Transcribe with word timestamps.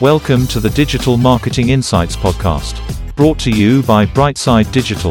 Welcome 0.00 0.46
to 0.48 0.60
the 0.60 0.70
Digital 0.70 1.16
Marketing 1.16 1.70
Insights 1.70 2.14
Podcast, 2.14 2.80
brought 3.16 3.36
to 3.40 3.50
you 3.50 3.82
by 3.82 4.06
Brightside 4.06 4.70
Digital. 4.70 5.10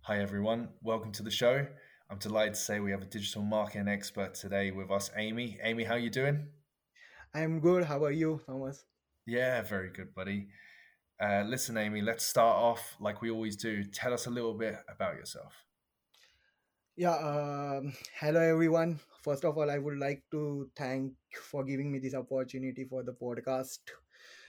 Hi 0.00 0.18
everyone, 0.18 0.70
welcome 0.82 1.12
to 1.12 1.22
the 1.22 1.30
show. 1.30 1.64
I'm 2.10 2.18
delighted 2.18 2.54
to 2.54 2.60
say 2.60 2.80
we 2.80 2.90
have 2.90 3.02
a 3.02 3.04
digital 3.04 3.42
marketing 3.42 3.86
expert 3.86 4.34
today 4.34 4.72
with 4.72 4.90
us, 4.90 5.12
Amey. 5.16 5.64
Amey, 5.64 5.86
how 5.86 5.94
are 5.94 5.98
you 5.98 6.10
doing? 6.10 6.48
I'm 7.32 7.60
good. 7.60 7.84
How 7.84 8.02
are 8.02 8.10
you, 8.10 8.40
Thomas? 8.44 8.84
Yeah, 9.28 9.62
very 9.62 9.90
good, 9.90 10.12
buddy. 10.12 10.48
Uh, 11.20 11.44
listen, 11.46 11.76
Amey, 11.76 12.02
let's 12.02 12.26
start 12.26 12.56
off 12.56 12.96
like 13.00 13.22
we 13.22 13.30
always 13.30 13.56
do. 13.56 13.84
Tell 13.84 14.12
us 14.12 14.26
a 14.26 14.30
little 14.30 14.54
bit 14.54 14.76
about 14.88 15.14
yourself. 15.14 15.64
Yeah. 16.96 17.16
Um, 17.16 17.92
hello, 18.18 18.40
everyone. 18.40 18.98
First 19.22 19.44
of 19.44 19.56
all, 19.56 19.70
I 19.70 19.78
would 19.78 19.98
like 19.98 20.22
to 20.32 20.68
thank 20.76 21.12
for 21.40 21.64
giving 21.64 21.90
me 21.90 21.98
this 21.98 22.14
opportunity 22.14 22.84
for 22.84 23.02
the 23.02 23.12
podcast. 23.12 23.78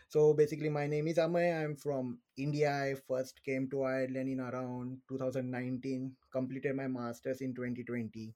So 0.10 0.34
basically, 0.34 0.70
my 0.70 0.88
name 0.88 1.08
is 1.08 1.18
Amey. 1.18 1.52
I'm 1.52 1.76
from 1.76 2.20
India. 2.38 2.72
I 2.72 2.96
first 3.08 3.44
came 3.44 3.68
to 3.72 3.84
Ireland 3.84 4.30
in 4.30 4.40
around 4.40 5.00
2019. 5.10 6.16
Completed 6.32 6.76
my 6.76 6.88
masters 6.88 7.42
in 7.42 7.54
2020. 7.54 8.34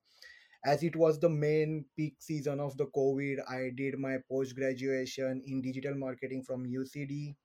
As 0.65 0.83
it 0.83 0.95
was 0.95 1.19
the 1.19 1.29
main 1.29 1.85
peak 1.95 2.15
season 2.19 2.59
of 2.59 2.75
the 2.77 2.87
COVID, 2.87 3.37
I 3.49 3.69
did 3.75 3.97
my 3.97 4.17
post 4.29 4.55
graduation 4.55 5.41
in 5.45 5.61
digital 5.61 5.95
marketing 5.95 6.43
from 6.43 6.65
UCD 6.65 7.35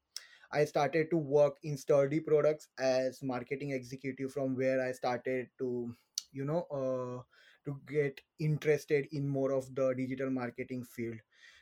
I 0.54 0.64
started 0.64 1.10
to 1.10 1.16
work 1.16 1.58
in 1.64 1.76
Sturdy 1.76 2.20
Products 2.20 2.68
as 2.78 3.22
marketing 3.22 3.72
executive 3.72 4.32
from 4.32 4.56
where 4.56 4.80
I 4.80 4.92
started 4.92 5.48
to, 5.58 5.94
you 6.32 6.44
know, 6.44 6.66
uh, 6.70 7.22
to 7.64 7.80
get 7.88 8.20
interested 8.38 9.08
in 9.12 9.28
more 9.28 9.52
of 9.52 9.74
the 9.74 9.94
digital 9.94 10.30
marketing 10.30 10.84
field. 10.84 11.16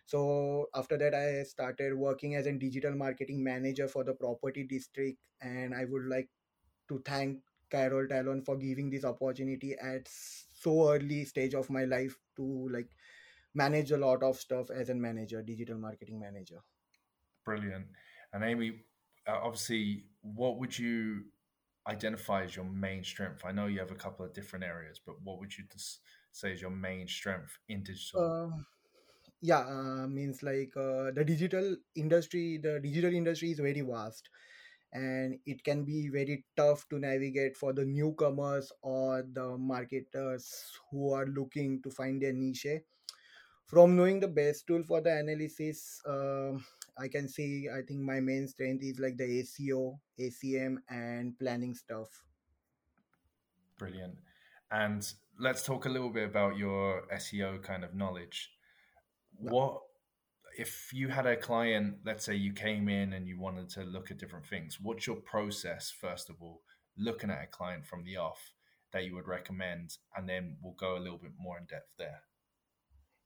So 0.04 0.68
after 0.74 0.98
that, 0.98 1.14
I 1.14 1.44
started 1.44 1.94
working 1.94 2.34
as 2.34 2.46
a 2.46 2.52
digital 2.52 2.94
marketing 2.94 3.42
manager 3.42 3.88
for 3.88 4.04
the 4.04 4.12
property 4.12 4.64
district, 4.64 5.18
and 5.40 5.74
I 5.74 5.84
would 5.84 6.06
like 6.06 6.28
to 6.88 7.00
thank 7.06 7.38
Carol 7.70 8.06
Talon 8.08 8.42
for 8.42 8.56
giving 8.56 8.90
this 8.90 9.04
opportunity 9.04 9.74
at 9.80 10.06
so 10.06 10.90
early 10.90 11.24
stage 11.24 11.54
of 11.54 11.70
my 11.70 11.84
life 11.84 12.18
to 12.36 12.68
like 12.70 12.90
manage 13.54 13.92
a 13.92 13.96
lot 13.96 14.22
of 14.22 14.36
stuff 14.36 14.70
as 14.70 14.90
a 14.90 14.94
manager, 14.94 15.42
digital 15.42 15.78
marketing 15.78 16.20
manager. 16.20 16.58
Brilliant. 17.44 17.86
And 18.32 18.42
Amey, 18.42 18.80
uh, 19.26 19.38
obviously, 19.42 20.04
what 20.22 20.58
would 20.58 20.78
you 20.78 21.24
identify 21.86 22.44
as 22.44 22.56
your 22.56 22.64
main 22.64 23.04
strength? 23.04 23.42
I 23.44 23.52
know 23.52 23.66
you 23.66 23.80
have 23.80 23.90
a 23.90 23.96
couple 23.96 24.24
of 24.24 24.32
different 24.32 24.64
areas, 24.64 25.00
but 25.04 25.20
what 25.22 25.38
would 25.38 25.56
you 25.56 25.64
say 26.32 26.52
is 26.52 26.60
your 26.60 26.70
main 26.70 27.08
strength 27.08 27.58
in 27.68 27.82
digital? 27.82 28.22
Uh, 28.22 28.56
yeah, 29.40 29.60
uh, 29.60 30.06
means 30.06 30.42
like 30.42 30.72
uh, 30.76 31.10
the 31.12 31.24
digital 31.26 31.76
industry, 31.96 32.58
the 32.62 32.80
digital 32.80 33.12
industry 33.12 33.50
is 33.50 33.58
very 33.58 33.80
vast 33.80 34.28
and 34.92 35.38
it 35.46 35.64
can 35.64 35.84
be 35.84 36.08
very 36.08 36.44
tough 36.56 36.86
to 36.90 36.98
navigate 36.98 37.56
for 37.56 37.72
the 37.72 37.84
newcomers 37.84 38.70
or 38.82 39.24
the 39.32 39.56
marketers 39.58 40.72
who 40.90 41.12
are 41.12 41.26
looking 41.26 41.80
to 41.82 41.90
find 41.90 42.22
their 42.22 42.32
niche 42.32 42.66
from 43.66 43.96
knowing 43.96 44.20
the 44.20 44.28
best 44.28 44.66
tool 44.66 44.82
for 44.82 45.00
the 45.00 45.10
analysis 45.10 46.00
uh, 46.06 46.52
I 46.98 47.08
can 47.08 47.28
see 47.28 47.68
I 47.72 47.82
think 47.82 48.00
my 48.00 48.20
main 48.20 48.46
strength 48.48 48.84
is 48.84 48.98
like 48.98 49.16
the 49.16 49.42
SEO, 49.42 49.98
SEM, 50.18 50.82
and 50.88 51.38
planning 51.38 51.74
stuff. 51.74 52.08
Brilliant. 53.78 54.16
And 54.70 55.10
let's 55.38 55.62
talk 55.62 55.86
a 55.86 55.88
little 55.88 56.10
bit 56.10 56.24
about 56.24 56.56
your 56.56 57.02
SEO 57.14 57.62
kind 57.62 57.84
of 57.84 57.94
knowledge. 57.94 58.50
What 59.36 59.80
if 60.56 60.90
you 60.92 61.08
had 61.08 61.26
a 61.26 61.36
client, 61.36 61.96
let's 62.04 62.24
say 62.24 62.34
you 62.34 62.52
came 62.52 62.88
in 62.88 63.14
and 63.14 63.26
you 63.26 63.40
wanted 63.40 63.70
to 63.70 63.84
look 63.84 64.10
at 64.10 64.18
different 64.18 64.46
things, 64.46 64.78
what's 64.80 65.06
your 65.06 65.16
process, 65.16 65.90
first 65.90 66.28
of 66.28 66.36
all, 66.40 66.60
looking 66.98 67.30
at 67.30 67.42
a 67.42 67.46
client 67.46 67.86
from 67.86 68.04
the 68.04 68.18
off 68.18 68.52
that 68.92 69.04
you 69.04 69.14
would 69.14 69.26
recommend? 69.26 69.96
And 70.14 70.28
then 70.28 70.58
we'll 70.62 70.74
go 70.74 70.96
a 70.96 71.00
little 71.00 71.18
bit 71.18 71.32
more 71.38 71.56
in 71.58 71.64
depth 71.64 71.88
there 71.98 72.20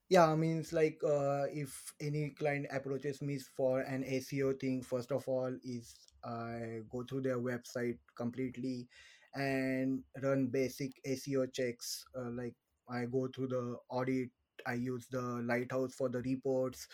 yeah 0.09 0.31
i 0.31 0.35
mean 0.37 0.59
it's 0.59 0.73
like 0.73 0.99
uh, 1.05 1.45
if 1.53 1.93
any 2.01 2.31
client 2.31 2.67
approaches 2.71 3.21
me 3.23 3.39
for 3.57 3.81
an 3.81 4.05
seo 4.05 4.59
thing 4.61 4.83
first 4.83 5.11
of 5.13 5.27
all 5.29 5.53
is 5.65 5.95
i 6.25 6.79
go 6.91 7.03
through 7.03 7.21
their 7.21 7.39
website 7.39 7.99
completely 8.17 8.87
and 9.35 10.03
run 10.23 10.47
basic 10.47 10.93
seo 11.07 11.47
checks 11.53 12.05
uh, 12.19 12.31
like 12.31 12.55
i 12.89 13.05
go 13.05 13.29
through 13.35 13.49
the 13.49 13.77
audit 13.91 14.29
i 14.67 14.75
use 14.75 15.07
the 15.11 15.21
lighthouse 15.51 15.95
for 15.95 16.09
the 16.09 16.23
reports 16.23 16.87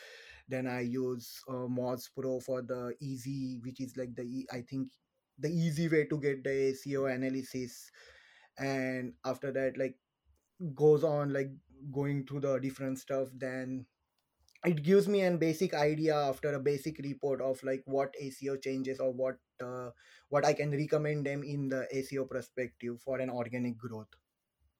then 0.49 0.67
i 0.67 0.81
use 0.81 1.41
uh, 1.49 1.67
moz 1.79 2.09
pro 2.17 2.41
for 2.41 2.63
the 2.63 2.95
easy 3.01 3.61
which 3.63 3.81
is 3.81 3.97
like 3.97 4.15
the 4.17 4.47
i 4.53 4.61
think 4.69 4.89
the 5.39 5.49
easy 5.49 5.89
way 5.89 6.05
to 6.05 6.19
get 6.21 6.45
the 6.45 6.75
seo 6.77 7.13
analysis. 7.13 7.91
And 8.59 9.15
after 9.25 9.51
that 9.53 9.79
like 9.79 9.97
goes 10.75 11.05
on 11.05 11.33
like 11.33 11.51
going 11.93 12.25
through 12.27 12.41
the 12.41 12.59
different 12.59 12.99
stuff 12.99 13.29
then 13.35 13.85
it 14.65 14.83
gives 14.83 15.09
me 15.09 15.23
a 15.25 15.31
basic 15.33 15.75
idea 15.75 16.15
after 16.15 16.55
a 16.55 16.61
basic 16.61 16.99
report 16.99 17.41
of 17.41 17.63
like 17.65 17.83
what 17.85 18.15
SEO 18.23 18.63
changes 18.63 19.01
or 19.01 19.13
what 19.13 19.37
uh, 19.63 19.91
what 20.29 20.45
I 20.45 20.53
can 20.53 20.71
recommend 20.71 21.27
them 21.27 21.43
in 21.43 21.69
the 21.69 21.87
SEO 21.95 22.29
perspective 22.29 23.01
for 23.01 23.19
an 23.19 23.29
organic 23.29 23.77
growth. 23.77 24.15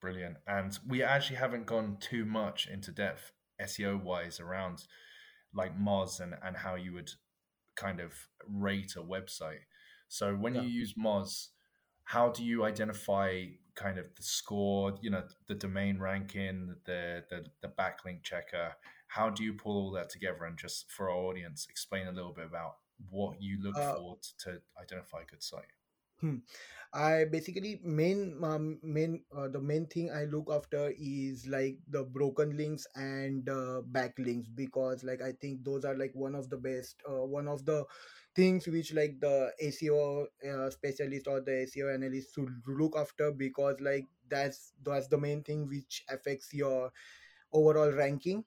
Brilliant. 0.01 0.37
And 0.47 0.79
we 0.87 1.03
actually 1.03 1.37
haven't 1.37 1.67
gone 1.67 1.97
too 2.01 2.25
much 2.25 2.69
into 2.69 2.93
depth 2.93 3.33
SEO 3.61 4.03
wise 4.03 4.41
around 4.41 4.85
like 5.55 5.79
Moz 5.79 6.21
and, 6.21 6.35
and 6.43 6.57
how 6.57 6.75
you 6.77 6.93
would 6.95 7.11
kind 7.77 8.01
of 8.01 8.13
rate 8.49 8.95
a 8.97 9.03
website. 9.03 9.65
So 10.09 10.35
when 10.35 10.55
yeah. 10.55 10.63
you 10.63 10.69
use 10.69 10.95
Moz, 10.95 11.49
how 12.05 12.31
do 12.31 12.45
you 12.45 12.65
identify 12.65 13.45
kind 13.75 13.99
of 13.99 14.15
the 14.15 14.23
score, 14.23 14.99
you 15.01 15.11
know, 15.11 15.25
the 15.49 15.55
domain 15.55 15.99
ranking, 15.99 16.77
the 16.85 17.25
the, 17.31 17.47
the 17.61 17.69
backlink 17.69 18.23
checker. 18.23 18.73
How 19.09 19.31
do 19.31 19.45
you 19.45 19.55
pull 19.55 19.77
all 19.77 19.91
that 19.93 20.11
together? 20.11 20.45
And 20.45 20.57
just 20.57 20.91
for 20.91 21.11
our 21.11 21.17
audience, 21.17 21.67
explain 21.69 22.07
a 22.07 22.13
little 22.13 22.33
bit 22.33 22.47
about 22.47 22.77
what 23.11 23.41
you 23.41 23.59
look 23.63 23.77
uh, 23.77 23.95
for 23.95 24.17
to, 24.17 24.51
to 24.51 24.61
identify 24.81 25.23
a 25.23 25.27
good 25.27 25.43
site. 25.43 25.65
Hmm. 26.21 26.37
I 26.95 27.25
basically 27.25 27.81
main 27.83 28.39
um, 28.45 28.79
main 28.83 29.25
uh, 29.37 29.49
the 29.49 29.61
main 29.61 29.87
thing 29.87 30.13
I 30.13 30.25
look 30.25 30.49
after 30.53 30.93
is 30.97 31.49
like 31.49 31.79
the 31.89 32.05
broken 32.05 32.57
links 32.57 32.87
and 32.95 33.49
uh, 33.49 33.81
backlinks 33.91 34.47
because 34.55 35.03
like 35.03 35.23
I 35.23 35.33
think 35.41 35.65
those 35.65 35.85
are 35.85 35.97
like 35.97 36.13
one 36.15 36.35
of 36.35 36.49
the 36.49 36.59
best 36.59 37.03
uh, 37.09 37.25
one 37.25 37.49
of 37.49 37.65
the 37.65 37.85
things 38.35 38.67
which 38.67 38.93
like 38.95 39.21
the 39.21 39.53
SEO 39.61 40.27
uh, 40.49 40.71
specialist 40.71 41.27
or 41.27 41.41
the 41.41 41.63
SEO 41.63 41.89
analyst 41.89 42.35
should 42.35 42.51
look 42.67 42.97
after 42.97 43.31
because 43.33 43.81
like 43.81 44.09
that's 44.29 44.73
that's 44.83 45.09
the 45.09 45.19
main 45.19 45.43
thing 45.43 45.67
which 45.69 46.05
affects 46.09 46.53
your 46.55 46.93
overall 47.53 47.93
ranking 47.93 48.45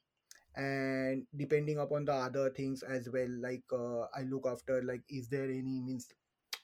and 0.56 1.28
depending 1.36 1.80
upon 1.80 2.06
the 2.06 2.14
other 2.14 2.50
things 2.50 2.84
as 2.84 3.10
well. 3.10 3.30
Like 3.30 3.64
uh, 3.74 4.04
i 4.16 4.22
look 4.24 4.48
after 4.48 4.82
like 4.84 5.04
is 5.10 5.30
there 5.30 5.46
any 5.46 5.82
means 5.82 6.10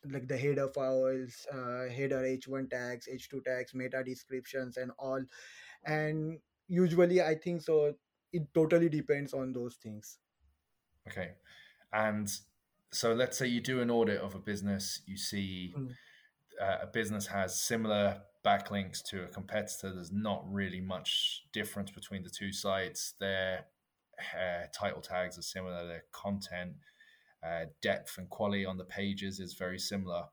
like 0.05 0.27
the 0.27 0.37
header 0.37 0.67
files 0.69 1.45
uh, 1.53 1.87
header 1.89 2.23
h1 2.25 2.67
tags 2.69 3.07
h2 3.07 3.41
tags 3.41 3.73
meta 3.73 4.03
descriptions 4.03 4.77
and 4.77 4.91
all. 4.99 5.23
And 5.85 6.39
usually 6.67 7.21
i 7.21 7.35
think 7.35 7.61
so 7.61 7.95
it 8.33 8.53
totally 8.53 8.89
depends 8.89 9.33
on 9.33 9.53
those 9.53 9.75
things. 9.77 10.19
Okay. 11.07 11.35
And 11.93 12.31
so 12.91 13.13
let's 13.13 13.37
say 13.37 13.47
you 13.47 13.61
do 13.61 13.81
an 13.81 13.89
audit 13.89 14.19
of 14.19 14.35
a 14.35 14.39
business, 14.39 15.01
you 15.05 15.17
see 15.17 15.73
mm. 15.77 15.91
uh, 16.61 16.77
a 16.83 16.87
business 16.87 17.27
has 17.27 17.57
similar 17.57 18.21
backlinks 18.45 19.01
to 19.03 19.23
a 19.23 19.27
competitor. 19.27 19.93
There's 19.93 20.11
not 20.11 20.43
really 20.51 20.81
much 20.81 21.43
difference 21.53 21.91
between 21.91 22.23
the 22.23 22.29
two 22.29 22.51
sites. 22.51 23.13
Their 23.19 23.65
uh, 24.19 24.65
title 24.73 25.01
tags 25.01 25.37
are 25.37 25.43
similar. 25.43 25.87
Their 25.87 26.03
content, 26.11 26.73
uh, 27.45 27.65
depth, 27.81 28.17
and 28.17 28.29
quality 28.29 28.65
on 28.65 28.77
the 28.77 28.83
pages 28.83 29.39
is 29.39 29.53
very 29.53 29.79
similar. 29.79 30.23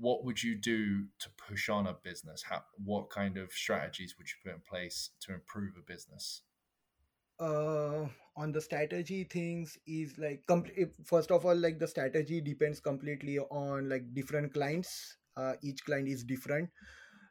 What 0.00 0.24
would 0.24 0.42
you 0.42 0.54
do 0.54 1.04
to 1.18 1.28
push 1.48 1.68
on 1.68 1.88
a 1.88 1.94
business? 2.02 2.42
How, 2.42 2.62
what 2.84 3.10
kind 3.10 3.36
of 3.36 3.52
strategies 3.52 4.16
would 4.16 4.28
you 4.28 4.34
put 4.44 4.54
in 4.54 4.62
place 4.68 5.10
to 5.20 5.34
improve 5.34 5.74
a 5.76 5.82
business? 5.82 6.42
uh 7.40 8.06
on 8.38 8.52
the 8.52 8.60
strategy 8.60 9.24
things 9.24 9.76
is 9.86 10.16
like 10.18 10.42
com- 10.46 10.64
first 11.04 11.30
of 11.30 11.44
all 11.44 11.56
like 11.56 11.78
the 11.78 11.88
strategy 11.88 12.40
depends 12.40 12.80
completely 12.80 13.38
on 13.38 13.88
like 13.88 14.04
different 14.14 14.54
clients 14.54 15.16
uh, 15.36 15.54
each 15.62 15.84
client 15.84 16.08
is 16.08 16.24
different. 16.24 16.68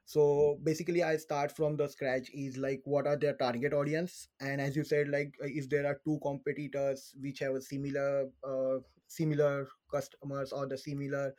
So 0.05 0.57
basically 0.63 1.03
i 1.03 1.17
start 1.17 1.51
from 1.55 1.75
the 1.75 1.87
scratch 1.89 2.29
is 2.33 2.57
like 2.57 2.81
what 2.85 3.07
are 3.07 3.17
their 3.17 3.33
target 3.33 3.73
audience? 3.73 4.29
And 4.39 4.61
as 4.61 4.75
you 4.75 4.83
said 4.85 5.09
like 5.09 5.33
uh, 5.43 5.47
if 5.49 5.69
there 5.69 5.85
are 5.85 5.99
two 6.05 6.19
competitors 6.23 7.13
which 7.19 7.39
have 7.39 7.55
a 7.55 7.61
similar 7.61 8.27
uh, 8.43 8.77
similar 9.07 9.67
customers 9.91 10.53
or 10.53 10.67
the 10.67 10.77
similar 10.77 11.33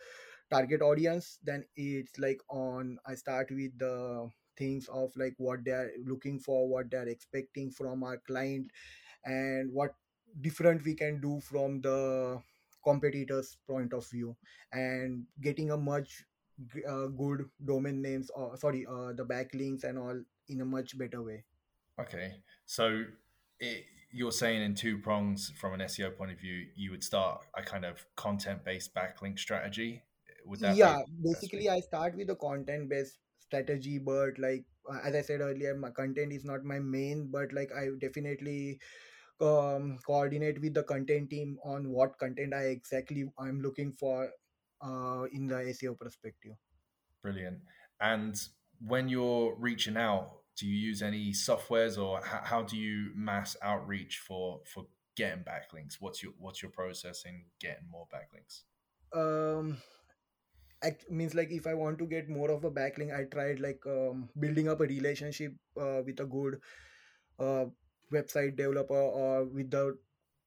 target 0.50 0.82
audience 0.82 1.38
then 1.44 1.64
it's 1.76 2.18
like 2.18 2.40
on 2.48 2.98
i 3.06 3.14
start 3.14 3.50
with 3.50 3.78
the 3.78 4.28
things 4.56 4.88
of 4.88 5.12
like 5.16 5.34
what 5.38 5.60
they're 5.64 5.90
looking 6.06 6.38
for 6.40 6.68
what 6.68 6.90
they're 6.90 7.08
expecting 7.08 7.70
from 7.70 8.02
our 8.02 8.16
client 8.26 8.70
and 9.24 9.72
what 9.72 9.94
different 10.40 10.84
we 10.84 10.94
can 10.94 11.20
do 11.20 11.40
from 11.40 11.80
the 11.80 12.40
competitors 12.84 13.56
point 13.66 13.92
of 13.92 14.08
view. 14.08 14.36
And 14.72 15.24
getting 15.40 15.70
a 15.70 15.76
much 15.76 16.24
uh, 16.88 17.06
good 17.06 17.48
domain 17.64 18.02
names 18.02 18.30
or 18.30 18.56
sorry 18.56 18.86
uh, 18.86 19.12
the 19.12 19.24
backlinks 19.24 19.84
and 19.84 19.98
all 19.98 20.20
in 20.48 20.60
a 20.60 20.64
much 20.64 20.98
better 20.98 21.22
way. 21.22 21.44
Okay, 22.00 22.32
so 22.66 23.04
it, 23.60 23.84
you're 24.12 24.32
saying 24.32 24.62
in 24.62 24.74
two 24.74 24.98
prongs 24.98 25.52
from 25.60 25.74
an 25.74 25.80
SEO 25.80 26.16
point 26.16 26.30
of 26.30 26.38
view, 26.38 26.66
you 26.76 26.90
would 26.90 27.02
start 27.04 27.40
a 27.56 27.62
kind 27.62 27.84
of 27.84 28.04
content-based 28.16 28.94
backlink 28.94 29.38
strategy. 29.38 30.02
Would 30.46 30.60
that 30.60 30.76
yeah 30.76 31.00
basically 31.22 31.68
i 31.68 31.78
start 31.78 32.16
with 32.16 32.28
the 32.28 32.34
content 32.36 32.88
based 32.88 33.18
strategy 33.38 33.98
but 33.98 34.38
like 34.38 34.64
uh, 34.90 34.98
as 35.04 35.14
i 35.14 35.20
said 35.20 35.40
earlier 35.40 35.74
my 35.74 35.90
content 35.90 36.32
is 36.32 36.44
not 36.44 36.64
my 36.64 36.78
main 36.78 37.28
but 37.30 37.52
like 37.52 37.70
i 37.76 37.88
definitely 38.00 38.78
um, 39.40 39.98
coordinate 40.06 40.60
with 40.60 40.74
the 40.74 40.82
content 40.82 41.30
team 41.30 41.58
on 41.64 41.88
what 41.88 42.18
content 42.18 42.54
i 42.54 42.64
exactly 42.64 43.24
i'm 43.38 43.60
looking 43.60 43.92
for 43.92 44.30
uh, 44.82 45.24
in 45.32 45.46
the 45.46 45.54
seo 45.54 45.98
perspective 45.98 46.54
Brilliant. 47.22 47.58
And 48.00 48.40
when 48.80 49.08
you're 49.08 49.54
reaching 49.58 49.96
out, 49.96 50.30
do 50.56 50.66
you 50.66 50.76
use 50.76 51.02
any 51.02 51.32
softwares 51.32 52.02
or 52.02 52.20
how, 52.24 52.40
how 52.44 52.62
do 52.62 52.76
you 52.76 53.10
mass 53.14 53.56
outreach 53.62 54.18
for 54.18 54.60
for 54.72 54.86
getting 55.16 55.44
backlinks? 55.44 55.96
What's 56.00 56.22
your 56.22 56.32
what's 56.38 56.62
your 56.62 56.70
process 56.70 57.24
in 57.26 57.44
getting 57.60 57.88
more 57.90 58.06
backlinks? 58.12 58.62
um 59.18 59.78
means 61.10 61.34
like 61.34 61.50
if 61.50 61.66
i 61.66 61.72
want 61.74 61.98
to 61.98 62.06
get 62.06 62.28
more 62.28 62.50
of 62.50 62.62
a 62.62 62.70
backlink 62.70 63.12
i 63.12 63.24
tried 63.24 63.58
like 63.58 63.80
um, 63.86 64.28
building 64.38 64.68
up 64.68 64.80
a 64.80 64.84
relationship 64.84 65.52
uh, 65.80 66.02
with 66.04 66.20
a 66.20 66.26
good 66.26 66.60
uh, 67.38 67.64
website 68.12 68.56
developer 68.56 68.94
or 68.94 69.44
with 69.44 69.70
the 69.70 69.98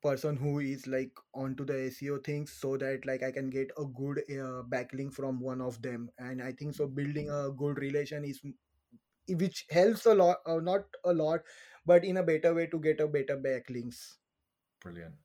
person 0.01 0.35
who 0.35 0.59
is 0.59 0.87
like 0.87 1.15
onto 1.33 1.63
the 1.63 1.73
seo 1.73 2.23
things 2.23 2.51
so 2.51 2.75
that 2.77 3.05
like 3.05 3.21
i 3.23 3.31
can 3.31 3.49
get 3.49 3.71
a 3.77 3.85
good 3.85 4.19
uh, 4.31 4.63
backlink 4.75 5.13
from 5.13 5.39
one 5.39 5.61
of 5.61 5.81
them 5.81 6.09
and 6.17 6.41
i 6.41 6.51
think 6.51 6.73
so 6.73 6.87
building 6.87 7.29
a 7.29 7.51
good 7.51 7.77
relation 7.77 8.25
is 8.25 8.41
which 9.29 9.65
helps 9.71 10.05
a 10.05 10.13
lot 10.13 10.37
uh, 10.45 10.59
not 10.59 10.85
a 11.05 11.13
lot 11.13 11.41
but 11.85 12.05
in 12.05 12.17
a 12.17 12.23
better 12.23 12.53
way 12.53 12.67
to 12.67 12.79
get 12.79 12.99
a 12.99 13.07
better 13.07 13.37
backlinks 13.37 14.17
Brilliant. 14.79 15.15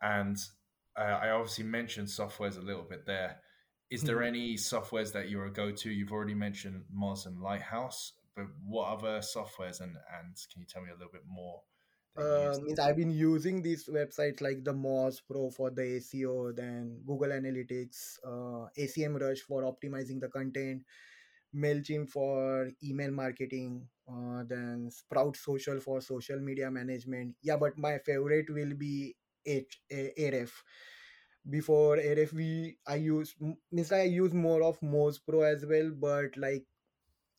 And 0.00 0.36
uh, 0.96 1.00
I 1.00 1.30
obviously 1.30 1.64
mentioned 1.64 2.08
softwares 2.08 2.56
a 2.56 2.60
little 2.62 2.84
bit 2.84 3.06
there. 3.06 3.42
Is 3.90 4.04
there 4.04 4.22
Mhm. 4.22 4.22
any 4.22 4.54
softwares 4.56 5.12
that 5.12 5.28
you're 5.30 5.46
a 5.46 5.52
go-to? 5.52 5.90
You've 5.90 6.12
already 6.12 6.34
mentioned 6.34 6.86
Moz 6.94 7.26
and 7.26 7.40
Lighthouse, 7.40 8.12
but 8.34 8.46
what 8.62 8.88
other 8.88 9.20
softwares 9.20 9.80
and 9.80 9.96
and 10.12 10.36
can 10.52 10.60
you 10.60 10.66
tell 10.66 10.82
me 10.82 10.90
a 10.90 10.94
little 10.94 11.12
bit 11.12 11.24
more 11.26 11.62
uh, 12.18 12.58
means 12.62 12.78
I've 12.80 12.96
been 12.96 13.10
using 13.10 13.62
these 13.62 13.86
websites 13.86 14.40
like 14.40 14.64
the 14.64 14.72
Moz 14.74 15.20
Pro 15.30 15.50
for 15.50 15.70
the 15.70 15.96
SEO, 15.96 16.52
then 16.52 17.00
Google 17.06 17.28
Analytics, 17.30 18.18
uh, 18.26 18.68
SEMrush 18.78 19.40
for 19.40 19.62
optimizing 19.62 20.20
the 20.20 20.28
content, 20.28 20.82
MailChimp 21.54 22.10
for 22.10 22.70
email 22.84 23.10
marketing, 23.12 23.88
uh, 24.10 24.44
then 24.46 24.90
Sprout 24.90 25.36
Social 25.36 25.80
for 25.80 26.00
social 26.00 26.40
media 26.40 26.70
management. 26.70 27.34
Yeah, 27.42 27.56
but 27.56 27.78
my 27.78 27.98
favorite 27.98 28.50
will 28.50 28.74
be 28.74 29.16
H- 29.46 29.80
A- 29.90 30.12
Ahref. 30.18 30.50
Before 31.48 31.96
Ahref, 31.96 32.32
we 32.32 32.78
I 32.86 32.96
use 32.96 33.34
means 33.72 33.90
I 33.92 34.02
use 34.02 34.34
more 34.34 34.62
of 34.62 34.80
Moz 34.80 35.18
Pro 35.26 35.42
as 35.42 35.64
well, 35.66 35.90
but 35.90 36.36
like 36.36 36.64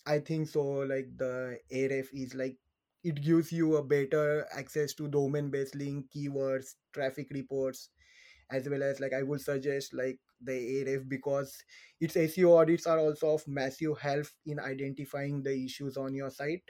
I 0.06 0.20
think 0.20 0.48
so. 0.50 0.64
Like 0.94 1.10
the 1.18 1.60
Ahref 1.72 2.08
is 2.14 2.36
like 2.36 2.58
it 3.04 3.22
gives 3.22 3.52
you 3.52 3.76
a 3.78 3.84
better 3.84 4.48
access 4.52 4.94
to 4.96 5.08
domain 5.08 5.50
based 5.50 5.76
link, 5.76 6.12
keywords, 6.12 6.76
traffic 6.94 7.28
reports, 7.32 7.90
as 8.52 8.68
well 8.70 8.84
as 8.84 9.00
like 9.00 9.14
I 9.14 9.24
would 9.24 9.42
suggest 9.42 9.94
like 9.94 10.20
the 10.42 10.52
Ahref 10.84 11.08
because 11.10 11.64
its 12.00 12.16
SEO 12.16 12.58
audits 12.58 12.88
are 12.88 13.00
also 13.00 13.34
of 13.36 13.48
massive 13.48 13.98
help 14.00 14.28
in 14.46 14.60
identifying 14.60 15.44
the 15.44 15.54
issues 15.66 15.98
on 15.98 16.14
your 16.16 16.30
site. 16.30 16.64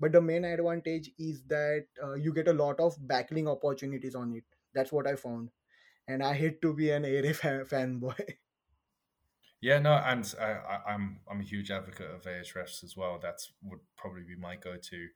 But 0.00 0.12
the 0.12 0.20
main 0.22 0.44
advantage 0.44 1.10
is 1.18 1.44
that 1.46 1.86
uh, 2.02 2.14
you 2.14 2.32
get 2.32 2.48
a 2.48 2.52
lot 2.52 2.80
of 2.80 2.96
backlink 2.98 3.48
opportunities 3.48 4.14
on 4.14 4.34
it. 4.36 4.44
That's 4.74 4.92
what 4.92 5.06
I 5.08 5.16
found, 5.16 5.50
and 6.08 6.22
I 6.22 6.34
hate 6.34 6.62
to 6.62 6.74
be 6.74 6.90
an 6.90 7.04
fan- 7.34 7.64
fanboy. 7.72 8.36
Yeah, 9.60 9.78
no, 9.78 9.94
and 9.94 10.32
I, 10.38 10.82
I'm 10.86 11.20
I'm 11.28 11.40
a 11.40 11.44
huge 11.44 11.70
advocate 11.70 12.10
of 12.10 12.22
Ahrefs 12.24 12.84
as 12.84 12.96
well. 12.96 13.18
That's 13.18 13.52
would 13.62 13.80
probably 13.96 14.22
be 14.22 14.36
my 14.36 14.56
go-to 14.56 15.08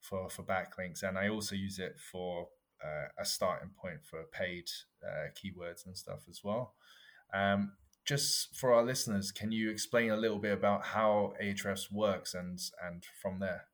for 0.00 0.28
for 0.30 0.42
backlinks, 0.42 1.02
and 1.02 1.18
I 1.18 1.28
also 1.28 1.54
use 1.54 1.78
it 1.78 1.96
for 1.98 2.48
uh, 2.84 3.08
a 3.18 3.24
starting 3.24 3.70
point 3.70 4.04
for 4.04 4.24
paid 4.24 4.70
uh, 5.04 5.28
keywords 5.34 5.86
and 5.86 5.96
stuff 5.96 6.20
as 6.28 6.40
well. 6.42 6.74
Um, 7.32 7.72
just 8.04 8.56
for 8.56 8.72
our 8.72 8.82
listeners, 8.82 9.30
can 9.30 9.52
you 9.52 9.70
explain 9.70 10.10
a 10.10 10.16
little 10.16 10.38
bit 10.38 10.52
about 10.52 10.86
how 10.86 11.34
Ahrefs 11.42 11.92
works 11.92 12.34
and 12.34 12.58
and 12.82 13.04
from 13.20 13.38
there? 13.40 13.66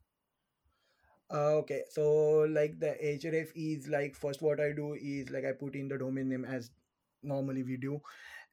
Uh, 1.33 1.57
okay, 1.57 1.83
so 1.91 2.47
like 2.51 2.79
the 2.79 2.97
Ahref 3.03 3.49
is 3.55 3.89
like 3.89 4.15
first 4.15 4.43
what 4.43 4.61
I 4.61 4.73
do 4.73 4.95
is 4.95 5.31
like 5.31 5.45
I 5.45 5.53
put 5.53 5.75
in 5.75 5.89
the 5.89 5.99
domain 5.99 6.29
name 6.29 6.45
as 6.45 6.71
normally 7.23 7.65
we 7.65 7.77
do 7.77 8.01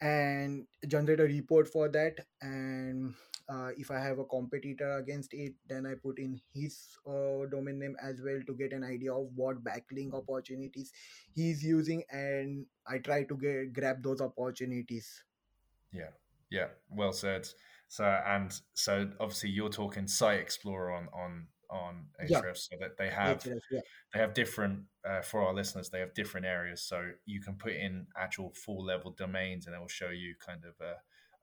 and 0.02 0.66
generate 0.88 1.20
a 1.20 1.24
report 1.24 1.68
for 1.68 1.88
that 1.90 2.16
and 2.42 3.14
uh, 3.50 3.69
if 3.78 3.92
I 3.92 4.00
have 4.00 4.19
a 4.19 4.25
competitor 4.25 4.98
against 4.98 5.34
it 5.34 5.54
then 5.68 5.86
I 5.86 5.95
put 5.95 6.19
in 6.19 6.40
his 6.54 6.88
uh, 7.07 7.45
domain 7.51 7.80
name 7.80 7.95
as 8.01 8.22
well 8.24 8.40
to 8.45 8.54
get 8.54 8.74
an 8.74 8.84
idea 8.84 9.13
of 9.13 9.28
what 9.36 9.63
backlink 9.63 10.13
opportunities 10.13 10.92
he's 11.36 11.63
using 11.63 12.04
and 12.10 12.66
I 12.88 13.00
try 13.00 13.24
to 13.24 13.36
get 13.38 13.74
grab 13.74 14.04
those 14.04 14.22
opportunities. 14.22 15.24
Yeah, 15.92 16.12
yeah, 16.50 16.68
well 16.90 17.13
said. 17.13 17.48
So 17.88 18.06
and 18.06 18.51
so 18.74 19.10
obviously 19.19 19.50
you're 19.51 19.69
talking 19.69 20.07
Site 20.07 20.39
Explorer 20.39 20.92
on 20.94 21.07
on 21.13 21.48
on 21.69 22.06
Yeah, 22.28 22.42
Ahrefs, 22.42 22.69
so 22.69 22.78
that 22.80 22.98
they 22.98 23.10
have 23.10 23.46
yeah. 23.46 23.80
they 24.13 24.19
have 24.19 24.34
different 24.34 24.84
uh, 25.07 25.22
for 25.22 25.41
our 25.41 25.53
listeners 25.53 25.89
they 25.89 26.00
have 26.00 26.13
different 26.13 26.46
areas 26.46 26.82
so 26.82 27.12
you 27.25 27.41
can 27.41 27.56
put 27.56 27.74
in 27.74 28.08
actual 28.15 28.53
full 28.53 28.86
level 28.86 29.12
domains 29.12 29.65
and 29.65 29.75
it 29.75 29.79
will 29.79 29.88
show 29.88 30.10
you 30.10 30.36
kind 30.46 30.63
of 30.65 30.75
a, 30.86 30.96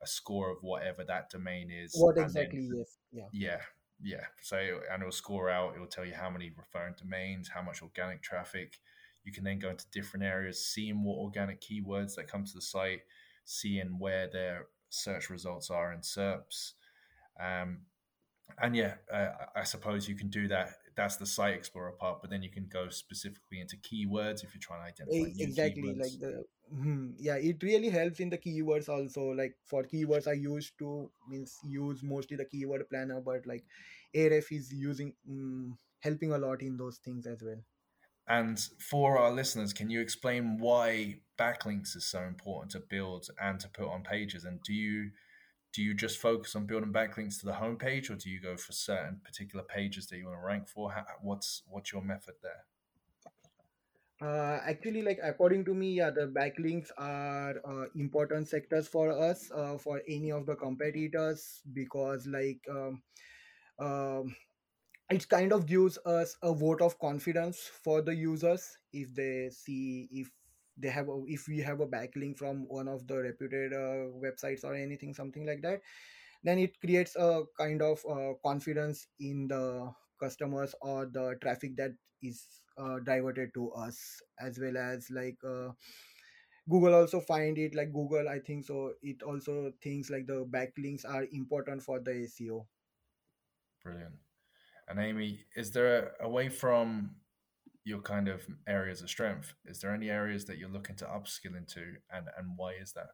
a 0.02 0.06
score 0.06 0.50
of 0.50 0.58
whatever 0.62 1.04
that 1.04 1.30
domain 1.30 1.70
is 1.70 1.94
What 1.94 2.16
and 2.16 2.32
then 2.32 2.44
exactly? 2.44 2.68
Yes, 2.72 2.98
yeah. 3.12 3.24
yeah 3.32 3.60
yeah 4.02 4.24
so 4.40 4.56
and 4.56 5.02
it'll 5.02 5.12
score 5.12 5.50
out 5.50 5.74
it 5.76 5.80
will 5.80 5.86
tell 5.86 6.06
you 6.06 6.14
how 6.14 6.30
many 6.30 6.50
referring 6.56 6.94
domains 6.98 7.48
how 7.48 7.60
much 7.60 7.82
organic 7.82 8.22
traffic 8.22 8.78
you 9.24 9.32
can 9.32 9.44
then 9.44 9.58
go 9.58 9.68
into 9.68 9.84
different 9.92 10.24
areas 10.24 10.64
seeing 10.64 11.04
what 11.04 11.18
organic 11.18 11.60
keywords 11.60 12.14
that 12.14 12.26
come 12.26 12.44
to 12.44 12.54
the 12.54 12.62
site 12.62 13.00
seeing 13.44 13.98
where 13.98 14.26
their 14.26 14.68
search 14.88 15.28
results 15.28 15.70
are 15.70 15.92
in 15.92 16.00
serps 16.00 16.72
um, 17.38 17.80
and 18.60 18.76
yeah, 18.76 18.94
uh, 19.12 19.30
I 19.54 19.64
suppose 19.64 20.08
you 20.08 20.14
can 20.14 20.28
do 20.28 20.48
that. 20.48 20.70
That's 20.96 21.16
the 21.16 21.26
site 21.26 21.54
explorer 21.54 21.92
part, 21.92 22.20
but 22.20 22.30
then 22.30 22.42
you 22.42 22.50
can 22.50 22.68
go 22.70 22.88
specifically 22.88 23.60
into 23.60 23.76
keywords 23.76 24.44
if 24.44 24.54
you're 24.54 24.60
trying 24.60 24.92
to 24.92 25.02
identify 25.02 25.32
exactly 25.38 25.94
like 25.94 26.18
the 26.20 26.44
hmm, 26.72 27.10
yeah 27.18 27.36
it 27.36 27.62
really 27.62 27.88
helps 27.88 28.20
in 28.20 28.30
the 28.30 28.38
keywords 28.38 28.88
also 28.88 29.22
like 29.40 29.56
for 29.64 29.82
keywords 29.84 30.26
i 30.28 30.32
used 30.32 30.72
to 30.78 31.10
means 31.28 31.58
use 31.64 32.02
mostly 32.02 32.36
the 32.36 32.44
keyword 32.44 32.88
planner 32.88 33.20
but 33.20 33.46
like 33.46 33.64
Ahref 34.14 34.50
is 34.52 34.72
using 34.72 35.14
mm, 35.28 35.72
helping 36.00 36.32
a 36.32 36.38
lot 36.38 36.62
in 36.62 36.76
those 36.76 36.98
things 36.98 37.26
as 37.26 37.42
well 37.42 37.60
And 38.26 38.58
for 38.78 39.18
our 39.18 39.30
listeners, 39.32 39.72
can 39.72 39.90
you 39.90 40.00
explain 40.00 40.58
why 40.58 41.20
backlinks 41.38 41.96
is 41.96 42.06
so 42.06 42.22
important 42.22 42.70
to 42.72 42.80
build 42.80 43.28
and 43.40 43.58
to 43.60 43.68
put 43.68 43.88
on 43.88 44.02
pages? 44.02 44.44
And 44.44 44.62
do 44.62 44.72
you 44.72 45.10
do 45.72 45.82
you 45.82 45.94
just 45.94 46.18
focus 46.18 46.56
on 46.56 46.66
building 46.66 46.92
backlinks 46.92 47.40
to 47.40 47.46
the 47.46 47.52
homepage, 47.54 48.10
or 48.10 48.16
do 48.16 48.30
you 48.30 48.40
go 48.40 48.56
for 48.56 48.72
certain 48.72 49.20
particular 49.24 49.64
pages 49.64 50.06
that 50.08 50.18
you 50.18 50.26
want 50.26 50.38
to 50.38 50.46
rank 50.46 50.68
for? 50.68 50.92
How, 50.92 51.06
what's 51.22 51.62
what's 51.66 51.92
your 51.92 52.02
method 52.02 52.34
there? 52.42 52.64
Uh, 54.22 54.58
actually 54.66 55.02
like 55.02 55.18
according 55.22 55.64
to 55.64 55.74
me 55.74 55.92
yeah 55.94 56.10
the 56.10 56.26
backlinks 56.26 56.90
are 56.98 57.54
uh, 57.66 57.86
important 57.96 58.48
sectors 58.48 58.86
for 58.88 59.10
us 59.12 59.50
uh, 59.54 59.76
for 59.78 60.00
any 60.08 60.30
of 60.30 60.46
the 60.46 60.54
competitors 60.54 61.62
because 61.72 62.26
like 62.26 62.60
um, 62.70 63.02
um, 63.80 64.34
it 65.10 65.28
kind 65.28 65.52
of 65.52 65.66
gives 65.66 65.98
us 66.06 66.36
a 66.42 66.52
vote 66.54 66.82
of 66.82 66.98
confidence 67.00 67.70
for 67.82 68.02
the 68.02 68.14
users 68.14 68.78
if 68.92 69.14
they 69.14 69.50
see 69.50 70.08
if 70.12 70.30
they 70.78 70.88
have 70.88 71.08
a, 71.08 71.22
if 71.26 71.48
we 71.48 71.58
have 71.60 71.80
a 71.80 71.86
backlink 71.86 72.38
from 72.38 72.66
one 72.68 72.88
of 72.88 73.06
the 73.06 73.16
reputed 73.16 73.72
uh, 73.72 74.08
websites 74.24 74.64
or 74.64 74.74
anything 74.74 75.14
something 75.14 75.46
like 75.46 75.62
that 75.62 75.80
then 76.44 76.58
it 76.58 76.78
creates 76.80 77.16
a 77.16 77.42
kind 77.58 77.82
of 77.82 78.04
uh, 78.10 78.32
confidence 78.44 79.06
in 79.20 79.48
the 79.48 79.90
customers 80.20 80.74
or 80.82 81.06
the 81.06 81.36
traffic 81.42 81.76
that 81.76 81.92
is 82.22 82.44
uh, 82.78 82.98
diverted 83.04 83.52
to 83.54 83.70
us 83.72 84.20
as 84.40 84.58
well 84.60 84.76
as 84.76 85.08
like 85.10 85.38
uh, 85.46 85.70
google 86.68 86.94
also 86.94 87.20
find 87.20 87.58
it 87.58 87.74
like 87.74 87.92
google 87.92 88.28
i 88.28 88.38
think 88.38 88.64
so 88.64 88.92
it 89.02 89.22
also 89.22 89.72
thinks 89.82 90.10
like 90.10 90.26
the 90.26 90.44
backlinks 90.50 91.04
are 91.04 91.26
important 91.32 91.82
for 91.82 92.00
the 92.00 92.12
seo 92.36 92.64
Brilliant. 93.82 94.14
And 94.88 94.98
Amey, 94.98 95.40
is 95.56 95.70
there 95.72 96.14
away 96.20 96.48
from 96.48 97.16
your 97.84 98.00
kind 98.02 98.28
of 98.28 98.46
areas 98.66 99.02
of 99.02 99.10
strength, 99.10 99.54
is 99.64 99.80
there 99.80 99.94
any 99.94 100.10
areas 100.10 100.44
that 100.46 100.58
you're 100.58 100.68
looking 100.70 100.96
to 100.96 101.06
upskill 101.06 101.56
into, 101.56 101.96
and 102.10 102.28
and 102.36 102.56
why 102.56 102.72
is 102.74 102.92
that? 102.92 103.10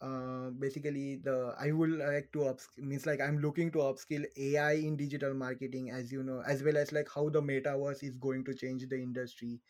Uh, 0.00 0.50
basically 0.58 1.16
the 1.16 1.54
i 1.60 1.70
would 1.72 1.90
like 1.90 2.30
to 2.32 2.44
up 2.46 2.60
means 2.76 3.06
like 3.06 3.20
i'm 3.20 3.38
looking 3.38 3.70
to 3.70 3.78
upskill 3.78 4.24
ai 4.36 4.72
in 4.72 4.96
digital 4.96 5.34
marketing 5.34 5.90
as 5.90 6.12
you 6.12 6.22
know 6.22 6.42
as 6.46 6.62
well 6.62 6.76
as 6.76 6.92
like 6.92 7.08
how 7.14 7.28
the 7.28 7.40
metaverse 7.42 8.02
is 8.02 8.16
going 8.16 8.44
to 8.44 8.54
change 8.54 8.86
the 8.88 8.96
industry 8.96 9.60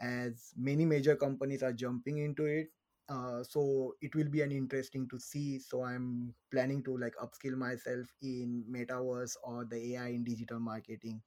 as 0.00 0.52
many 0.56 0.84
major 0.84 1.16
companies 1.16 1.62
are 1.62 1.72
jumping 1.72 2.18
into 2.18 2.44
it. 2.46 2.68
Uh, 3.08 3.42
so 3.42 3.94
it 4.00 4.14
will 4.14 4.28
be 4.28 4.42
an 4.42 4.50
interesting 4.52 5.08
to 5.08 5.18
see. 5.18 5.58
So 5.60 5.84
i'm 5.84 6.34
planning 6.52 6.82
to 6.84 6.96
like 6.98 7.14
upskill 7.22 7.56
myself 7.56 8.06
in 8.22 8.64
metaverse 8.70 9.36
or 9.44 9.64
the 9.64 9.94
ai 9.94 10.08
in 10.08 10.24
digital 10.24 10.58
marketing. 10.58 11.22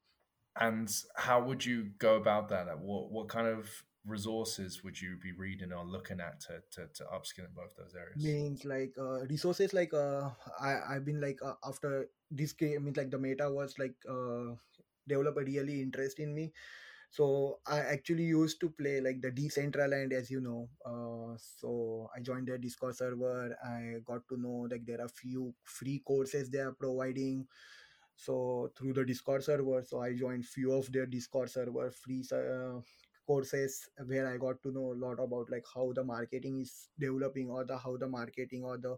And 0.60 0.90
how 1.16 1.42
would 1.44 1.66
you 1.66 1.92
go 2.00 2.16
about 2.16 2.50
that? 2.50 2.68
What 2.80 3.12
what 3.12 3.30
kind 3.30 3.48
of 3.48 3.70
resources 4.06 4.84
would 4.84 5.00
you 5.00 5.18
be 5.18 5.32
reading 5.32 5.72
or 5.74 5.86
looking 5.86 6.20
at 6.20 6.40
to 6.42 6.62
to, 6.72 6.88
to 6.94 7.04
upskill 7.06 7.46
in 7.46 7.54
both 7.56 7.76
those 7.76 7.96
areas? 7.96 8.22
means 8.24 8.66
like 8.66 8.94
uh, 8.98 9.22
resources 9.28 9.74
like 9.74 9.94
uh, 9.94 10.30
I, 10.60 10.80
i've 10.96 11.06
been 11.06 11.22
like 11.22 11.40
uh, 11.44 11.56
after 11.64 12.10
this 12.32 12.54
game 12.54 12.76
I 12.76 12.80
means 12.80 12.98
like 12.98 13.12
the 13.12 13.18
meta 13.20 13.50
was 13.52 13.78
like 13.80 13.96
uh, 14.10 14.56
develop 15.08 15.38
a 15.38 15.42
really 15.44 15.82
interest 15.82 16.20
in 16.20 16.34
me. 16.36 16.54
So 17.12 17.60
i 17.68 17.80
actually 17.80 18.26
used 18.26 18.60
to 18.62 18.70
play 18.70 19.02
like 19.02 19.22
the 19.22 19.32
decentraland 19.32 20.14
as 20.14 20.30
you 20.32 20.42
know. 20.42 20.70
Uh, 20.86 21.38
so 21.38 22.10
i 22.16 22.20
joined 22.22 22.48
their 22.48 22.58
discord 22.60 22.96
server. 22.96 23.58
I 23.64 24.00
got 24.06 24.28
to 24.30 24.38
know 24.38 24.68
like 24.72 24.86
there 24.86 25.02
are 25.02 25.10
few 25.10 25.56
free 25.64 26.00
courses 26.06 26.50
they 26.50 26.60
are 26.60 26.74
providing. 26.74 27.48
So 28.16 28.72
through 28.78 28.94
the 28.94 29.06
discord 29.06 29.44
server 29.44 29.82
so 29.84 30.02
i 30.02 30.14
joined 30.14 30.46
few 30.46 30.74
of 30.74 30.92
their 30.92 31.06
discord 31.06 31.50
server 31.50 31.90
free 31.92 32.24
uh, 32.34 32.82
courses 33.30 33.78
where 34.12 34.28
i 34.32 34.38
got 34.46 34.62
to 34.64 34.72
know 34.78 34.88
a 34.94 35.00
lot 35.06 35.20
about 35.26 35.50
like 35.56 35.66
how 35.74 35.92
the 36.00 36.04
marketing 36.04 36.60
is 36.62 36.90
developing 37.00 37.50
or 37.50 37.64
the 37.66 37.78
how 37.78 37.96
the 37.98 38.08
marketing 38.08 38.64
or 38.64 38.78
the 38.78 38.98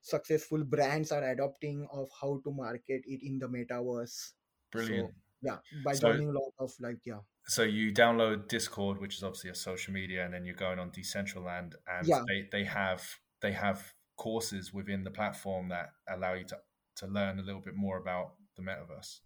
successful 0.00 0.64
brands 0.64 1.12
are 1.12 1.24
adopting 1.30 1.86
of 1.92 2.08
how 2.20 2.40
to 2.44 2.52
market 2.52 3.02
it 3.06 3.20
in 3.22 3.38
the 3.38 3.48
metaverse 3.48 4.16
so 4.18 4.32
Brilliant. 4.70 5.14
yeah 5.42 5.58
by 5.84 5.94
So 5.94 6.08
joining 6.08 6.28
a 6.28 6.32
lot 6.32 6.52
of 6.58 6.72
like 6.80 6.98
yeah 7.04 7.20
so 7.46 7.62
you 7.62 7.92
download 7.92 8.48
Discord, 8.48 8.98
which 9.00 9.16
is 9.16 9.22
obviously 9.22 9.50
a 9.50 9.54
social 9.54 9.92
media, 9.92 10.24
and 10.24 10.32
then 10.32 10.46
you're 10.46 10.54
going 10.56 10.78
on 10.78 10.90
Decentraland, 10.90 11.74
and 11.86 12.06
yeah 12.06 12.22
they 12.26 12.48
they 12.50 12.64
have 12.64 13.18
they 13.42 13.52
have 13.52 13.92
courses 14.16 14.72
within 14.72 15.04
the 15.04 15.10
platform 15.10 15.68
that 15.68 15.90
allow 16.08 16.32
you 16.32 16.44
to 16.46 16.58
to 16.96 17.06
learn 17.06 17.38
a 17.38 17.42
little 17.42 17.60
bit 17.60 17.74
more 17.74 17.98
about 17.98 18.36
the 18.56 18.62
metaverse. 18.62 19.20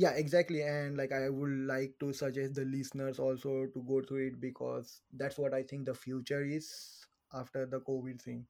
Yeah 0.00 0.10
exactly 0.22 0.62
and 0.62 0.96
like 0.96 1.12
i 1.12 1.28
would 1.28 1.56
like 1.72 1.94
to 2.00 2.12
suggest 2.12 2.54
the 2.54 2.64
listeners 2.64 3.18
also 3.18 3.66
to 3.74 3.82
go 3.86 4.00
through 4.02 4.28
it 4.28 4.40
because 4.40 5.02
that's 5.12 5.38
what 5.38 5.54
i 5.54 5.62
think 5.62 5.84
the 5.86 5.94
future 5.94 6.44
is 6.44 7.06
after 7.32 7.66
the 7.66 7.80
covid 7.80 8.20
thing 8.20 8.46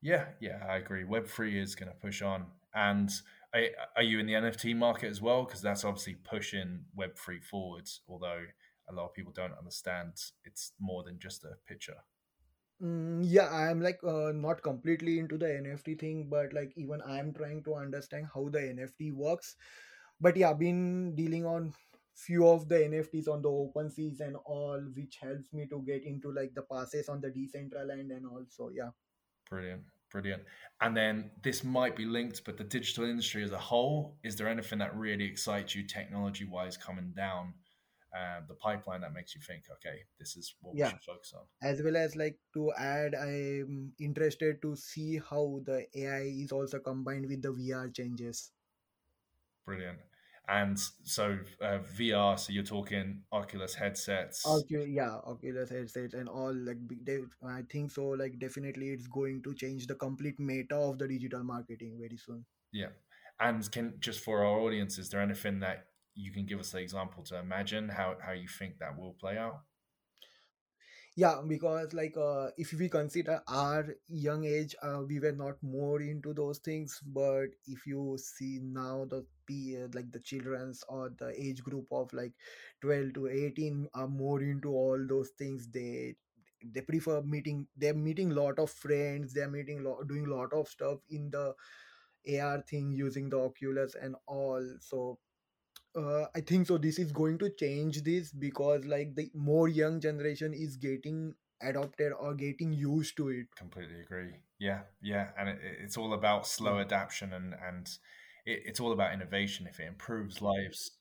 Yeah, 0.00 0.26
yeah, 0.40 0.58
I 0.68 0.76
agree. 0.76 1.04
Web 1.04 1.26
three 1.28 1.60
is 1.60 1.74
going 1.74 1.88
to 1.90 1.94
push 1.94 2.22
on, 2.22 2.46
and 2.74 3.10
are, 3.54 4.02
you 4.02 4.18
in 4.18 4.26
the 4.26 4.32
NFT 4.34 4.74
market 4.74 5.10
as 5.10 5.20
well? 5.20 5.44
Because 5.44 5.62
that's 5.62 5.84
obviously 5.84 6.14
pushing 6.14 6.84
Web 6.94 7.16
three 7.16 7.40
forwards. 7.40 8.00
Although 8.08 8.44
a 8.88 8.92
lot 8.92 9.06
of 9.06 9.14
people 9.14 9.32
don't 9.32 9.56
understand, 9.56 10.12
it's 10.44 10.72
more 10.80 11.04
than 11.04 11.18
just 11.18 11.44
a 11.44 11.56
picture. 11.68 11.98
Mm, 12.82 13.20
yeah, 13.22 13.48
I'm 13.48 13.80
like 13.80 14.00
uh, 14.02 14.32
not 14.34 14.62
completely 14.62 15.18
into 15.18 15.38
the 15.38 15.46
NFT 15.46 15.98
thing, 15.98 16.26
but 16.28 16.52
like 16.52 16.72
even 16.76 17.00
I'm 17.06 17.32
trying 17.32 17.62
to 17.64 17.74
understand 17.76 18.26
how 18.34 18.48
the 18.48 18.58
NFT 18.60 19.12
works. 19.12 19.56
But 20.22 20.36
yeah, 20.36 20.50
I've 20.50 20.58
been 20.60 21.16
dealing 21.16 21.44
on 21.44 21.74
few 22.14 22.46
of 22.46 22.68
the 22.68 22.76
NFTs 22.76 23.28
on 23.28 23.42
the 23.42 23.50
open 23.50 23.90
seas 23.90 24.20
and 24.20 24.36
all, 24.44 24.80
which 24.94 25.18
helps 25.20 25.52
me 25.52 25.66
to 25.66 25.82
get 25.84 26.04
into 26.04 26.30
like 26.32 26.54
the 26.54 26.62
passes 26.62 27.08
on 27.08 27.20
the 27.20 27.28
Decentraland 27.28 28.16
and 28.16 28.26
also 28.26 28.70
yeah. 28.72 28.90
Brilliant, 29.50 29.82
brilliant. 30.12 30.44
And 30.80 30.96
then 30.96 31.32
this 31.42 31.64
might 31.64 31.96
be 31.96 32.04
linked, 32.04 32.44
but 32.44 32.56
the 32.56 32.64
digital 32.64 33.04
industry 33.04 33.42
as 33.42 33.50
a 33.50 33.58
whole, 33.58 34.16
is 34.22 34.36
there 34.36 34.48
anything 34.48 34.78
that 34.78 34.96
really 34.96 35.24
excites 35.24 35.74
you 35.74 35.86
technology 35.88 36.44
wise 36.44 36.76
coming 36.76 37.12
down 37.16 37.54
uh, 38.16 38.42
the 38.46 38.54
pipeline 38.54 39.00
that 39.00 39.12
makes 39.12 39.34
you 39.34 39.40
think, 39.40 39.64
okay, 39.72 39.98
this 40.20 40.36
is 40.36 40.54
what 40.60 40.74
we 40.74 40.84
should 40.84 41.02
focus 41.04 41.34
on? 41.34 41.42
as 41.68 41.82
well 41.82 41.96
as 41.96 42.14
like 42.14 42.38
to 42.54 42.72
add, 42.78 43.16
I'm 43.16 43.92
interested 43.98 44.62
to 44.62 44.76
see 44.76 45.18
how 45.18 45.62
the 45.64 45.86
AI 45.96 46.30
is 46.44 46.52
also 46.52 46.78
combined 46.78 47.26
with 47.26 47.42
the 47.42 47.48
VR 47.48 47.92
changes. 47.92 48.52
Brilliant. 49.66 49.98
And 50.48 50.78
so 51.04 51.38
uh, 51.60 51.78
VR, 51.78 52.36
so 52.36 52.52
you're 52.52 52.64
talking 52.64 53.22
Oculus 53.32 53.74
headsets. 53.74 54.44
Okay, 54.44 54.86
yeah, 54.88 55.18
Oculus 55.24 55.70
headsets 55.70 56.14
and 56.14 56.28
all 56.28 56.52
like 56.52 56.86
big- 56.88 57.06
they, 57.06 57.20
I 57.46 57.62
think 57.70 57.92
so. 57.92 58.08
Like 58.08 58.38
definitely, 58.38 58.90
it's 58.90 59.06
going 59.06 59.42
to 59.44 59.54
change 59.54 59.86
the 59.86 59.94
complete 59.94 60.40
meta 60.40 60.76
of 60.76 60.98
the 60.98 61.06
digital 61.06 61.44
marketing 61.44 61.96
very 62.00 62.16
soon. 62.16 62.44
Yeah. 62.72 62.88
And 63.38 63.70
can 63.70 63.94
just 64.00 64.20
for 64.20 64.44
our 64.44 64.60
audience, 64.60 64.98
is 64.98 65.10
there 65.10 65.20
anything 65.20 65.60
that 65.60 65.86
you 66.14 66.32
can 66.32 66.44
give 66.44 66.60
us 66.60 66.74
an 66.74 66.80
example 66.80 67.22
to 67.24 67.38
imagine 67.38 67.88
how, 67.88 68.16
how 68.24 68.32
you 68.32 68.48
think 68.48 68.78
that 68.78 68.98
will 68.98 69.14
play 69.20 69.38
out? 69.38 69.60
Yeah, 71.14 71.42
because 71.46 71.92
like 71.92 72.16
uh, 72.16 72.48
if 72.56 72.72
we 72.72 72.88
consider 72.88 73.42
our 73.46 73.86
young 74.08 74.44
age, 74.44 74.74
uh, 74.82 75.02
we 75.06 75.20
were 75.20 75.32
not 75.32 75.62
more 75.62 76.00
into 76.00 76.32
those 76.32 76.58
things. 76.58 77.00
But 77.04 77.48
if 77.66 77.86
you 77.86 78.16
see 78.18 78.60
now 78.62 79.04
the 79.10 79.24
p 79.46 79.76
uh, 79.76 79.88
like 79.94 80.10
the 80.10 80.20
childrens 80.20 80.82
or 80.88 81.10
the 81.18 81.30
age 81.38 81.62
group 81.62 81.86
of 81.92 82.10
like 82.14 82.32
twelve 82.80 83.12
to 83.14 83.26
eighteen 83.28 83.88
are 83.94 84.08
more 84.08 84.40
into 84.42 84.70
all 84.72 84.98
those 85.06 85.28
things. 85.38 85.68
They 85.68 86.14
they 86.64 86.80
prefer 86.80 87.20
meeting. 87.20 87.66
They're 87.76 87.92
meeting 88.08 88.30
lot 88.30 88.58
of 88.58 88.70
friends. 88.70 89.34
They're 89.34 89.50
meeting 89.50 89.84
lot 89.84 90.08
doing 90.08 90.24
lot 90.24 90.54
of 90.54 90.66
stuff 90.68 91.00
in 91.10 91.30
the 91.30 91.52
AR 92.38 92.62
thing 92.62 92.90
using 92.92 93.28
the 93.28 93.38
Oculus 93.38 93.94
and 94.00 94.16
all. 94.26 94.66
So 94.80 95.18
uh, 95.94 96.26
I 96.34 96.40
think 96.40 96.66
so. 96.66 96.78
This 96.78 96.98
is 96.98 97.12
going 97.12 97.38
to 97.38 97.50
change 97.50 98.02
this 98.02 98.32
because 98.32 98.84
like 98.84 99.14
the 99.14 99.30
more 99.34 99.68
young 99.68 100.00
generation 100.00 100.52
is 100.54 100.76
getting 100.76 101.34
adopted 101.60 102.12
or 102.18 102.34
getting 102.34 102.72
used 102.72 103.16
to 103.18 103.28
it. 103.28 103.46
Completely 103.56 104.00
agree. 104.00 104.34
Yeah, 104.58 104.82
yeah, 105.00 105.30
and 105.38 105.48
it, 105.48 105.58
it's 105.62 105.96
all 105.96 106.12
about 106.14 106.46
slow 106.46 106.78
adaptation 106.78 107.32
and 107.32 107.54
and 107.54 107.86
it, 108.46 108.62
it's 108.66 108.80
all 108.80 108.92
about 108.92 109.12
innovation. 109.12 109.66
If 109.66 109.80
it 109.80 109.86
improves 109.86 110.40
lives, 110.42 110.92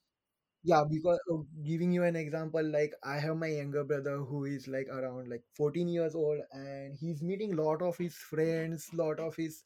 yeah. 0.64 0.84
Because 0.90 1.20
uh, 1.32 1.38
giving 1.66 1.92
you 1.92 2.04
an 2.04 2.16
example, 2.16 2.64
like 2.64 2.94
I 3.04 3.18
have 3.20 3.38
my 3.38 3.48
younger 3.48 3.84
brother 3.84 4.18
who 4.18 4.46
is 4.46 4.68
like 4.68 4.88
around 4.90 5.30
like 5.30 5.44
14 5.56 5.88
years 5.88 6.16
old, 6.16 6.42
and 6.52 6.96
he's 6.96 7.22
meeting 7.22 7.54
a 7.54 7.62
lot 7.62 7.82
of 7.82 7.98
his 7.98 8.16
friends, 8.16 8.90
lot 8.94 9.20
of 9.20 9.36
his 9.36 9.64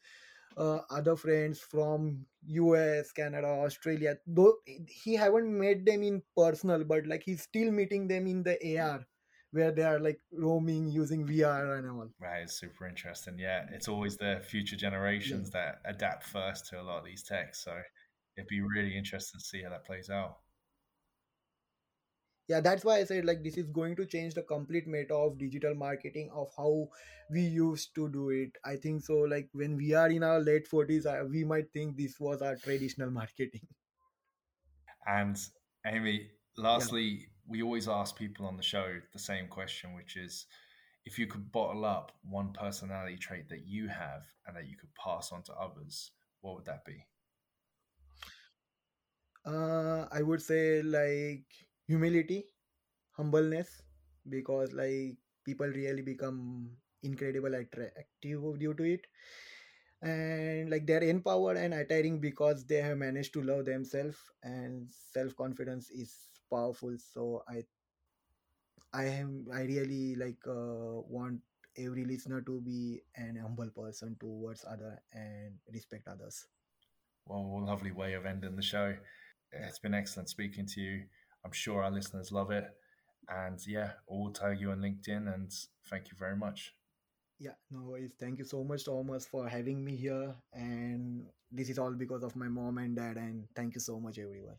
uh, 0.57 0.79
other 0.89 1.15
friends 1.15 1.59
from 1.59 2.25
US, 2.47 3.11
Canada, 3.11 3.47
Australia. 3.47 4.17
Though 4.27 4.55
he 4.87 5.15
haven't 5.15 5.57
met 5.57 5.85
them 5.85 6.03
in 6.03 6.21
personal, 6.35 6.83
but 6.83 7.05
like 7.07 7.23
he's 7.23 7.43
still 7.43 7.71
meeting 7.71 8.07
them 8.07 8.27
in 8.27 8.43
the 8.43 8.57
AR, 8.77 9.05
where 9.51 9.71
they 9.71 9.83
are 9.83 9.99
like 9.99 10.19
roaming 10.31 10.89
using 10.89 11.25
VR 11.25 11.75
and 11.77 11.89
all. 11.89 12.09
that 12.21 12.43
is 12.43 12.53
super 12.57 12.87
interesting. 12.87 13.37
Yeah, 13.39 13.65
it's 13.71 13.87
always 13.87 14.17
the 14.17 14.41
future 14.47 14.75
Yeah. 14.75 14.89
generations 14.89 15.49
that 15.51 15.81
adapt 15.85 16.23
first 16.23 16.67
to 16.67 16.81
a 16.81 16.83
lot 16.83 16.99
of 16.99 17.05
these 17.05 17.23
techs. 17.23 17.63
So 17.63 17.75
it'd 18.37 18.47
be 18.47 18.61
really 18.61 18.97
interesting 18.97 19.39
to 19.39 19.45
see 19.45 19.63
how 19.63 19.69
that 19.69 19.85
plays 19.85 20.09
out. 20.09 20.37
Yeah, 22.47 22.59
that's 22.61 22.83
why 22.83 22.97
I 22.99 23.03
said 23.05 23.25
like 23.25 23.43
this 23.43 23.57
is 23.57 23.67
going 23.69 23.95
to 23.97 24.05
change 24.05 24.33
the 24.33 24.41
complete 24.43 24.87
meta 24.87 25.13
of 25.15 25.37
digital 25.37 25.75
marketing 25.75 26.29
of 26.33 26.51
how 26.57 26.89
we 27.29 27.41
used 27.41 27.93
to 27.95 28.09
do 28.09 28.29
it. 28.29 28.57
I 28.63 28.75
think 28.77 29.03
so. 29.03 29.19
Like 29.19 29.49
when 29.53 29.75
we 29.77 29.93
are 29.93 30.09
in 30.09 30.23
our 30.23 30.39
late 30.39 30.67
forties, 30.67 31.05
uh, 31.05 31.23
we 31.29 31.43
might 31.43 31.71
think 31.73 31.97
this 31.97 32.19
was 32.19 32.41
our 32.41 32.55
traditional 32.57 33.11
marketing. 33.11 33.67
And 35.07 35.37
Amey, 35.85 36.29
Yeah. 36.73 36.87
lastly, 36.87 37.27
we 37.47 37.61
always 37.61 37.87
ask 37.87 38.15
people 38.15 38.45
on 38.45 38.57
the 38.57 38.63
show 38.63 38.99
the 39.13 39.19
same 39.19 39.47
question, 39.47 39.93
which 39.93 40.17
is 40.17 40.45
if 41.05 41.19
you 41.19 41.27
could 41.27 41.51
bottle 41.51 41.85
up 41.85 42.11
one 42.23 42.53
personality 42.53 43.17
trait 43.17 43.49
that 43.49 43.65
you 43.67 43.87
have 43.87 44.23
and 44.47 44.55
that 44.55 44.67
you 44.67 44.77
could 44.77 44.93
pass 44.95 45.31
on 45.31 45.43
to 45.43 45.53
others, 45.53 46.11
what 46.41 46.55
would 46.55 46.65
that 46.65 46.85
be? 46.85 47.05
Uh, 49.45 50.07
I 50.11 50.21
would 50.21 50.41
say 50.41 50.81
like 50.81 51.45
humility, 51.87 52.45
humbleness, 53.11 53.81
because 54.29 54.73
like 54.73 55.17
people 55.45 55.67
really 55.67 56.01
become 56.01 56.71
incredible 57.03 57.53
attractive 57.55 58.59
due 58.59 58.73
to 58.73 58.83
it, 58.83 59.07
and 60.01 60.69
like 60.69 60.85
they're 60.85 61.03
empowered 61.03 61.57
and 61.57 61.73
attiring 61.73 62.19
because 62.19 62.65
they 62.65 62.77
have 62.81 62.97
managed 62.97 63.33
to 63.33 63.41
love 63.41 63.65
themselves, 63.65 64.17
and 64.43 64.87
self 64.91 65.35
confidence 65.35 65.89
is 65.91 66.13
powerful. 66.51 66.95
So 66.97 67.43
I 67.47 67.63
I 68.93 69.05
am 69.21 69.45
I 69.53 69.61
really 69.61 70.15
like 70.15 70.41
uh, 70.47 71.01
want 71.15 71.41
every 71.77 72.03
listener 72.05 72.41
to 72.41 72.61
be 72.61 73.01
an 73.15 73.35
humble 73.35 73.69
person 73.69 74.15
towards 74.19 74.65
other 74.65 75.01
and 75.13 75.59
respect 75.71 76.07
others. 76.07 76.47
Well, 77.25 77.65
lovely 77.65 77.91
way 77.91 78.13
of 78.13 78.25
ending 78.25 78.55
the 78.55 78.61
show. 78.61 78.97
It's 79.51 79.79
been 79.79 79.93
excellent 79.93 80.29
speaking 80.29 80.65
to 80.67 80.81
you. 80.81 81.05
I'm 81.45 81.51
sure 81.53 81.83
our 81.83 81.91
listeners 81.91 82.31
love 82.31 82.51
it. 82.51 82.65
And 83.29 83.59
yeah, 83.67 83.91
we'll 84.09 84.33
tag 84.33 84.59
you 84.59 84.71
on 84.71 84.79
LinkedIn 84.79 85.33
and 85.33 85.51
thank 85.89 86.09
you 86.09 86.17
very 86.17 86.35
much. 86.35 86.73
Yeah, 87.39 87.55
no 87.69 87.83
worries. 87.83 88.13
Thank 88.19 88.39
you 88.39 88.45
so 88.45 88.63
much, 88.63 88.85
Thomas, 88.85 89.25
for 89.25 89.47
having 89.47 89.83
me 89.83 89.95
here. 89.95 90.35
And 90.53 91.27
this 91.51 91.69
is 91.69 91.77
all 91.77 91.91
because 91.91 92.23
of 92.23 92.35
my 92.35 92.47
mom 92.47 92.77
and 92.79 92.95
dad. 92.95 93.17
And 93.17 93.47
thank 93.55 93.75
you 93.75 93.81
so 93.81 93.99
much, 93.99 94.17
everyone. 94.17 94.57